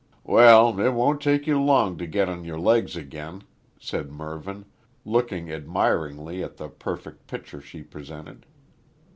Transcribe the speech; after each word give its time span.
"Well, 0.23 0.79
it 0.79 0.93
won't 0.93 1.21
take 1.21 1.45
you 1.45 1.61
long 1.61 1.95
to 1.99 2.07
get 2.07 2.27
on 2.27 2.43
your 2.43 2.59
legs 2.59 2.95
again," 2.95 3.43
said 3.79 4.11
Mervyn, 4.11 4.65
looking 5.05 5.51
admiringly 5.51 6.43
at 6.43 6.57
the 6.57 6.69
perfect 6.69 7.27
picture 7.27 7.61
she 7.61 7.83
presented. 7.83 8.47